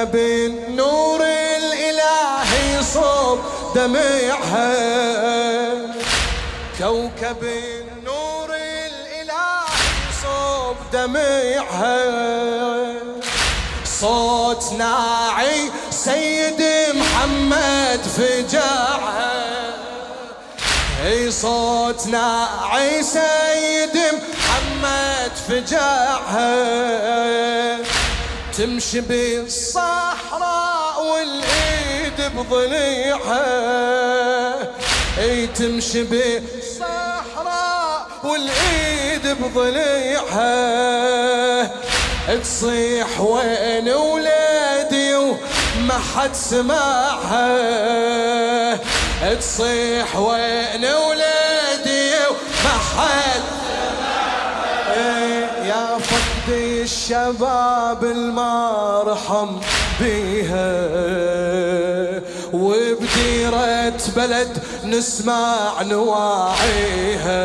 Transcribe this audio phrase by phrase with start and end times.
[0.00, 3.38] كوكب النور الإلهي صوب
[3.74, 4.72] دمعها.
[6.78, 9.66] كوكب النور الإلهي
[10.22, 12.00] صوب دمعها.
[14.00, 16.62] صوت ناعي سيد
[16.94, 19.32] محمد فجعها
[21.06, 26.50] أي صوت ناعي سيد محمد فجعها
[28.60, 33.48] تمشي بالصحراء والايد بضليعها
[35.18, 40.50] أي تمشي بالصحراء والايد بضليعها
[42.42, 47.50] تصيح وين ولادي وما حد سمعها.
[49.34, 53.42] تصيح وين ولادي وما حد
[57.10, 59.48] الشباب المرحم
[60.00, 60.88] بيها
[62.52, 67.40] وبديرة بلد نسمع نواعيها.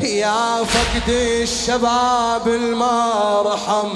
[0.00, 3.88] يا فقد الشباب المرحم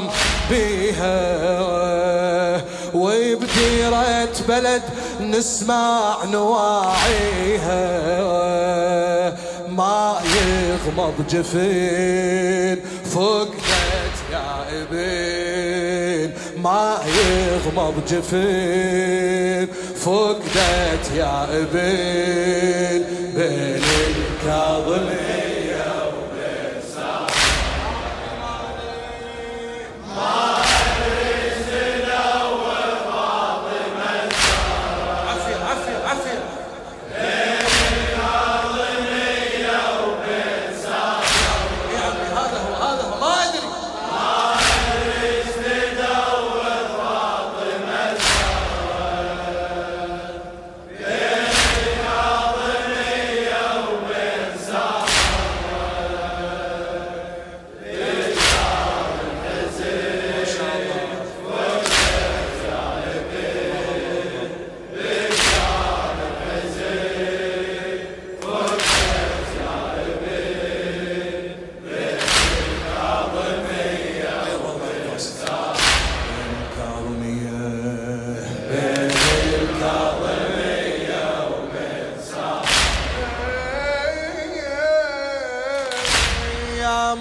[0.50, 1.20] بيها
[2.94, 4.82] وبديرة بلد
[5.20, 7.80] نسمع نواعيها.
[9.68, 16.30] ما يغمض جفين فقدت يا ابن
[16.62, 19.66] ما يغمض جفين
[19.96, 23.04] فقدت يا ابن
[23.36, 25.49] بين الكاظمين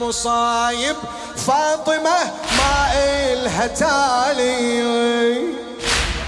[0.10, 0.96] مصايب
[1.48, 2.20] فاطمة
[2.58, 4.80] ما إلها تالي.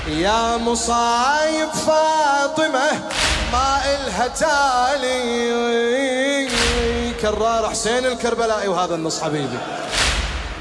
[0.08, 2.91] يا مصايب فاطمة
[3.52, 5.72] ما إلها تالي.
[7.22, 9.58] كرار حسين الكربلائي وهذا النص حبيبي.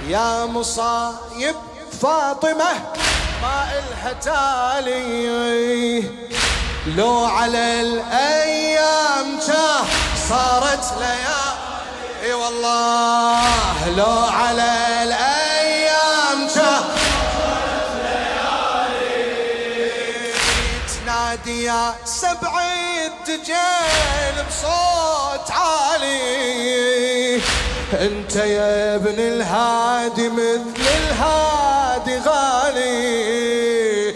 [0.09, 1.57] يا مصايب
[2.03, 2.73] فاطمة
[3.43, 6.05] ما إلها تالي.
[6.97, 9.85] لو على الأيام جاه
[10.29, 11.60] صارت ليالي.
[12.23, 14.73] اي والله لو على
[15.03, 16.83] الأيام جاه
[21.05, 22.63] تنادي يا سبع
[23.07, 26.21] الدجال بصوت عالي.
[27.93, 34.11] انت يا ابن الهادي مثل الهادي غالي.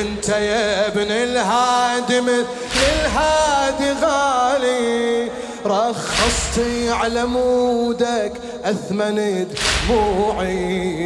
[0.00, 5.31] انت يا ابن الهادي مثل الهادي غالي.
[5.66, 8.32] رخصتي على مودك
[8.64, 9.46] أثمن
[9.88, 11.02] دموعي.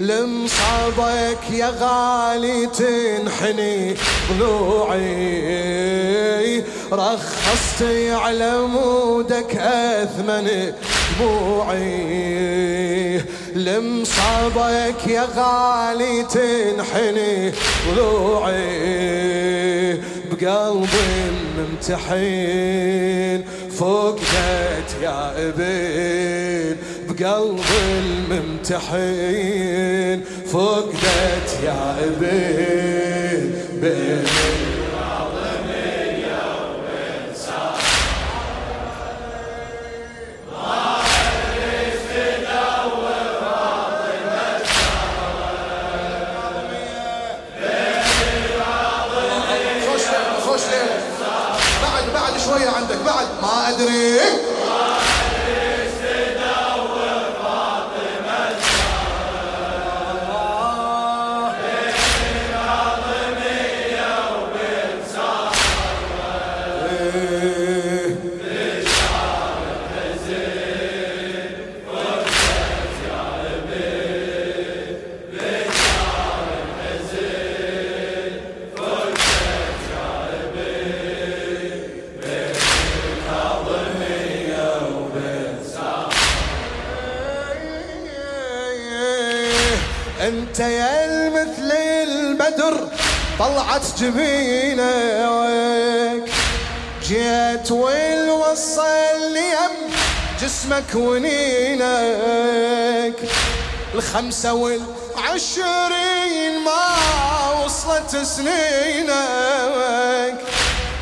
[0.00, 3.94] لمصابك يا غالي تنحني
[4.32, 5.82] ضلوعي.
[6.92, 10.72] رخصتي على مودك أثمن
[11.20, 12.42] دموعي.
[13.54, 17.52] لمصابك يا غالي تنحني
[17.94, 18.92] ضلوعي.
[20.42, 20.86] بقلبي
[21.58, 23.40] الممتحين
[23.78, 26.76] فقدت يا ابن
[27.08, 27.78] بقلبي
[28.30, 30.18] الممتحين
[30.52, 33.50] فقدت يا ابن
[33.80, 34.71] بين
[90.52, 92.88] انت يا المثل البدر
[93.38, 94.80] طلعت جبينك
[97.08, 99.74] جيت والوصل اليم
[100.42, 101.82] جسمك ونينك.
[103.94, 104.92] الخمسة والعشرين
[106.64, 106.84] ما
[107.64, 109.10] وصلت سنينك.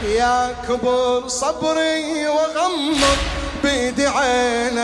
[0.05, 3.19] يا كبر صبري وغمض
[3.63, 4.81] بيدي عينك.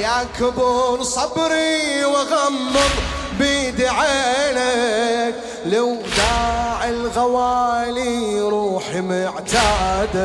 [0.00, 2.90] يا كبر صبري وغمض
[3.38, 5.34] بيدي عينك
[5.66, 10.24] لو داعي الغوالي روحي معتادة.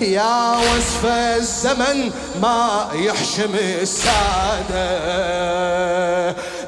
[0.00, 2.10] يا وصف الزمن
[2.42, 4.86] ما يحشم السادة.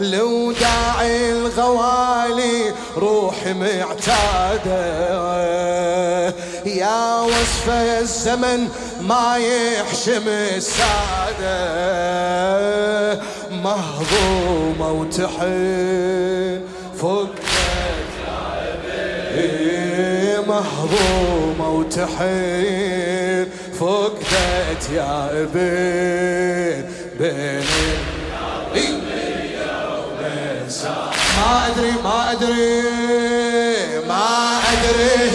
[0.00, 4.82] لو داعي الغوالي روحي معتادة.
[6.67, 8.69] يا وصف الزمن
[9.00, 11.52] ما يحشم السادة.
[13.50, 14.93] مهضومة
[16.99, 17.43] فقدت
[19.34, 23.21] إيه مهضومة وتحين
[23.82, 26.84] فقدت يا ابن
[27.19, 27.64] بين
[31.37, 32.82] ما أدري ما أدري
[34.08, 35.31] ما أدري.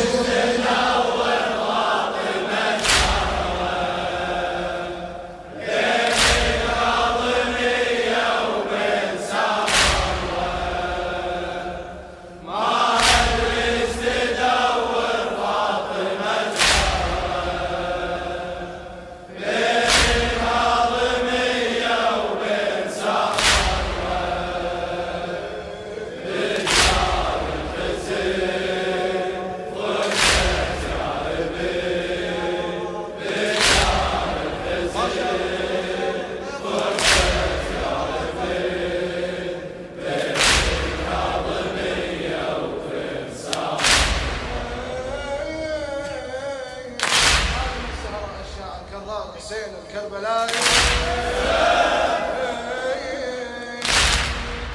[49.47, 50.59] حسين الكربلائي.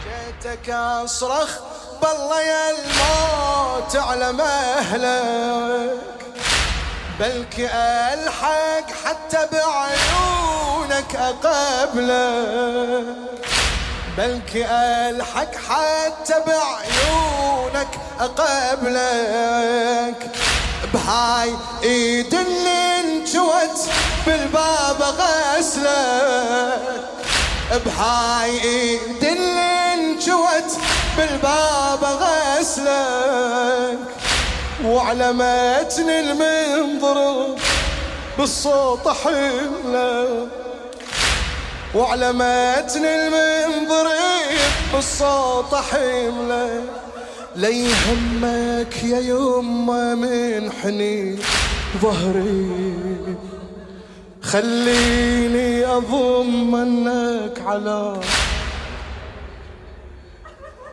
[0.05, 1.51] جيتك أصرخ
[2.03, 5.99] بالله يا الموت على مهلك
[7.21, 13.05] بلكي ألحق حتى بعيونك أقبلك
[14.19, 19.51] بلكي ألحق حتى بعيونك أقبلك.
[20.95, 21.51] بهاي
[21.83, 22.92] إيد اللي
[23.33, 23.81] انجوت
[24.27, 26.83] بالباب غسلك
[27.85, 30.73] بهاي ايد اللي انجوت
[31.17, 33.99] بالباب غسلك.
[34.85, 37.57] وعلمتني المنظر
[38.39, 40.49] بالصوت حملك
[41.95, 44.09] وعلمتني المنظر
[44.95, 46.83] بالصوت حملة.
[47.57, 51.43] لا يهمك يا يمه من حنين.
[52.01, 52.71] ظهري.
[54.43, 58.21] خليني اضمنك على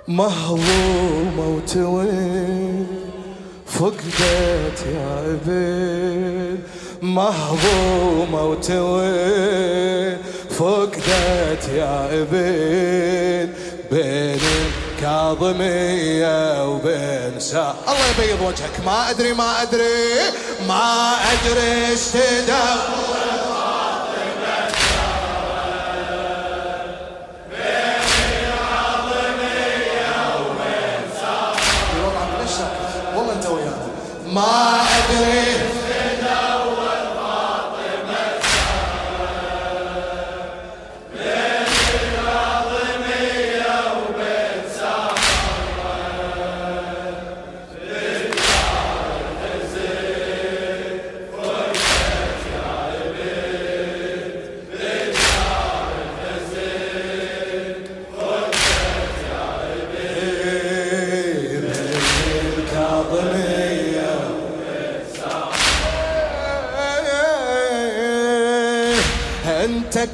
[0.07, 2.87] مهضومة وتوين
[3.65, 6.57] فقدت يا ابن
[7.01, 10.17] مهضومة وتوين
[10.49, 13.49] فقدت يا ابن
[13.91, 14.39] بين
[15.01, 17.39] كاظمية وبين
[17.87, 18.85] الله يبيض وجهك.
[18.85, 20.19] ما أدري ما أدري
[20.67, 21.99] ما أدري إيش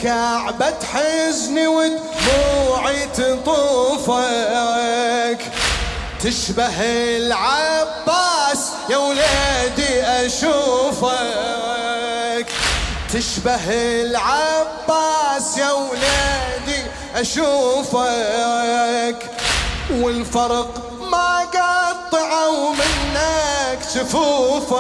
[0.04, 4.26] كعبة حزني ودموعي تطوفك.
[6.24, 6.82] تشبه
[7.18, 11.16] العباس يا ولادي أشوفك.
[13.14, 16.84] تشبه العباس يا ولادي
[17.16, 18.06] أشوفك.
[19.92, 24.76] والفرق ما قطعوا منك شفوفك.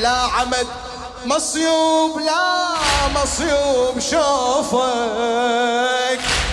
[0.00, 0.66] لا عمد
[1.26, 2.78] مصيوب لا
[3.14, 4.82] مصيوب شوفك.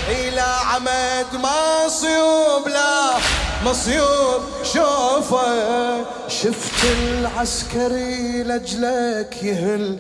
[0.10, 3.18] إلى عمد مصيوب لا
[3.66, 6.06] مصيوب شوفك.
[6.28, 9.98] شفت العسكري لجلك يهل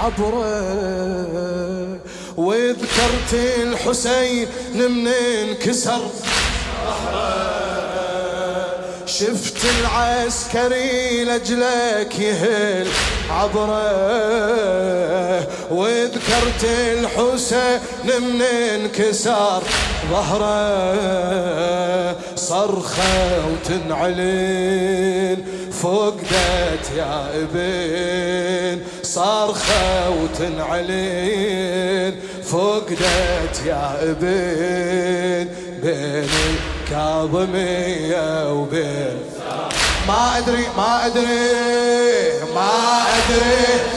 [0.00, 1.64] عبره.
[2.36, 6.10] وذكرت الحسين من انكسر
[9.06, 12.88] شفت العسكري لجلك يهل
[13.30, 14.04] عبره
[15.70, 19.62] وذكرت الحسين من انكسار
[20.10, 25.38] ظهره صرخة وتنعلن
[25.82, 32.14] فقدت يا ابن صرخة وتنعلن
[32.44, 35.48] فقدت يا ابن
[35.82, 36.28] بين
[36.84, 39.16] الكاظمية وبين
[40.08, 42.70] ما أدري ما أدري ما
[43.16, 43.93] أدري.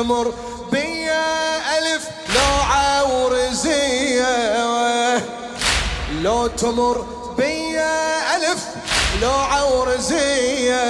[0.00, 0.32] تمر
[0.72, 2.02] بيا ألف
[2.34, 4.56] لوعة ورزية
[6.22, 7.06] لو تمر
[7.38, 8.64] بيا ألف
[9.22, 10.82] لوعة ورزية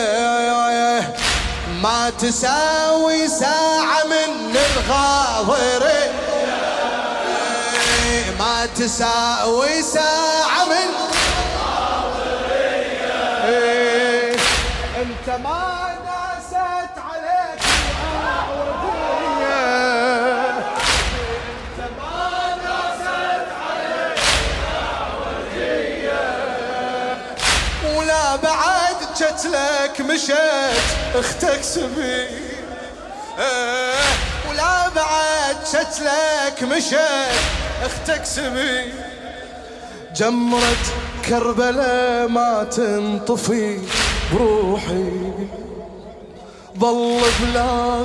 [1.82, 6.10] ما تساوي ساعة من الغاضرة
[8.38, 10.90] ما تساوي ساعة من
[13.44, 14.36] الغاضرة
[15.02, 15.89] انت ما
[30.20, 30.34] مشت
[31.14, 32.26] أختك سبي.
[33.38, 36.94] آه ولا بعد شت لك مشت
[37.82, 38.92] أختك سبي.
[40.16, 40.76] جمرة
[41.28, 43.78] كربلاء ما تنطفي
[44.32, 45.32] بروحي.
[46.78, 47.64] ظل بلا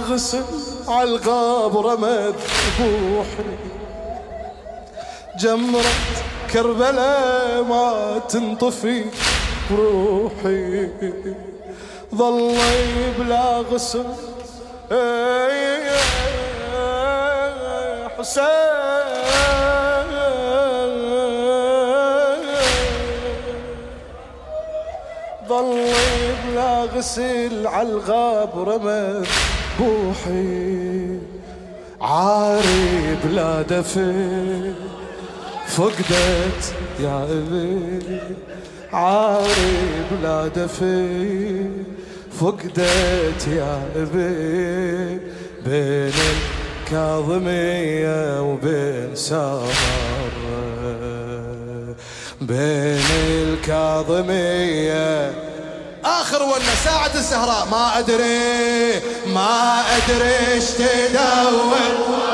[0.09, 0.43] غسل
[0.87, 2.35] عالغاب رمد
[2.79, 3.57] بوحي.
[5.39, 5.95] جمرة
[6.53, 9.05] كربلاء ما تنطفي
[9.71, 10.89] بروحي.
[12.17, 14.05] ظلي بلا غسل
[18.17, 18.55] حسين.
[25.49, 29.23] ظلي بلا غسل عالغاب رمى
[29.79, 31.19] بوحي
[32.01, 34.73] عاري بلا دفن
[35.67, 36.63] فقدت
[36.99, 38.19] يا ابي
[38.93, 39.77] عاري
[40.11, 41.69] بلا دفي.
[42.41, 45.19] فقدت يا ابي
[45.65, 46.13] بين
[46.83, 50.35] الكاظمية وبين سمر
[52.41, 53.05] بين
[53.47, 55.33] الكاظمية
[56.05, 57.67] آخر ولا ساعة الزهراء.
[57.71, 59.01] ما أدري
[59.33, 62.24] ما أدري إيش تدور